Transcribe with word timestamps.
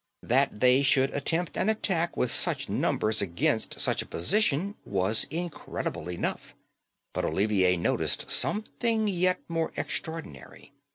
"That 0.23 0.61
they 0.61 0.81
should 0.81 1.11
attempt 1.13 1.55
an 1.55 1.69
attack 1.69 2.17
with 2.17 2.31
such 2.31 2.67
numbers 2.67 3.21
against 3.21 3.79
such 3.79 4.01
a 4.01 4.07
position 4.07 4.73
was 4.83 5.25
incredible 5.25 6.09
enough; 6.09 6.55
but 7.13 7.23
Olivier 7.23 7.77
noticed 7.77 8.31
something 8.31 9.07
yet 9.07 9.39
more 9.47 9.71
extraordinary. 9.77 10.73